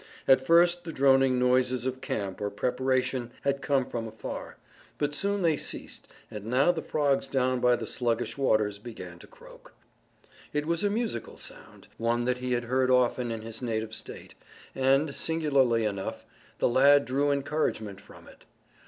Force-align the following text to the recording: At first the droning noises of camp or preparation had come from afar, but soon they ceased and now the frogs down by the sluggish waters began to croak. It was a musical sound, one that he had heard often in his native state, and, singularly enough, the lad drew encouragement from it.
At 0.27 0.43
first 0.43 0.83
the 0.83 0.91
droning 0.91 1.37
noises 1.37 1.85
of 1.85 2.01
camp 2.01 2.41
or 2.41 2.49
preparation 2.49 3.31
had 3.41 3.61
come 3.61 3.85
from 3.85 4.07
afar, 4.07 4.57
but 4.97 5.13
soon 5.13 5.43
they 5.43 5.57
ceased 5.57 6.07
and 6.31 6.43
now 6.47 6.71
the 6.71 6.81
frogs 6.81 7.27
down 7.27 7.59
by 7.59 7.75
the 7.75 7.85
sluggish 7.85 8.35
waters 8.35 8.79
began 8.79 9.19
to 9.19 9.27
croak. 9.27 9.73
It 10.53 10.65
was 10.65 10.83
a 10.83 10.89
musical 10.89 11.37
sound, 11.37 11.87
one 11.99 12.25
that 12.25 12.39
he 12.39 12.53
had 12.53 12.63
heard 12.63 12.89
often 12.89 13.29
in 13.29 13.43
his 13.43 13.61
native 13.61 13.93
state, 13.93 14.33
and, 14.73 15.13
singularly 15.13 15.85
enough, 15.85 16.25
the 16.57 16.67
lad 16.67 17.05
drew 17.05 17.29
encouragement 17.29 18.01
from 18.01 18.27
it. 18.27 18.45